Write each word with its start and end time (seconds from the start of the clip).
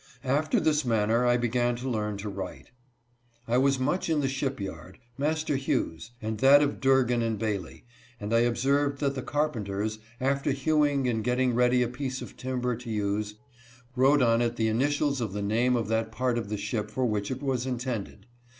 After 0.25 0.59
this 0.59 0.83
manner 0.83 1.27
I 1.27 1.37
began 1.37 1.75
to 1.75 1.87
learn 1.87 2.17
to 2.17 2.27
write. 2.29 2.71
I 3.47 3.59
was 3.59 3.77
much 3.77 4.09
in 4.09 4.21
the 4.21 4.27
ship 4.27 4.59
yard— 4.59 4.97
Master 5.19 5.55
Hugh's, 5.55 6.09
and 6.19 6.39
that 6.39 6.63
of 6.63 6.79
Durgan 6.81 7.35
& 7.37 7.37
Bailey, 7.37 7.85
and 8.19 8.33
I 8.33 8.39
observed 8.39 8.99
that 8.99 9.13
the 9.13 9.21
carpenters, 9.21 9.99
after 10.19 10.53
hewing 10.53 11.07
and 11.07 11.23
getting 11.23 11.53
ready 11.53 11.83
a 11.83 11.87
piece 11.87 12.19
of 12.23 12.35
timber 12.35 12.75
to 12.77 12.89
use, 12.89 13.35
wrote 13.95 14.23
on 14.23 14.41
it 14.41 14.55
the 14.55 14.69
initials 14.69 15.21
of 15.21 15.33
the 15.33 15.43
name 15.43 15.75
of 15.75 15.87
that 15.89 16.11
part 16.11 16.39
of 16.39 16.49
the 16.49 16.57
ship 16.57 16.89
for 16.89 17.05
which 17.05 17.29
it 17.29 17.43
was 17.43 17.67
intended. 17.67 18.25